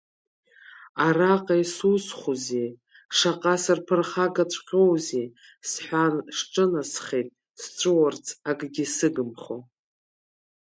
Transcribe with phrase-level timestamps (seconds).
[1.05, 2.69] Араҟа исусхәузеи,
[3.17, 5.25] шаҟа сырԥырхагаҵәҟьоузеи,—
[5.69, 7.27] сҳәан, сҿынасхеит,
[7.61, 9.57] сҵәуарц, акгьы сыгымхо.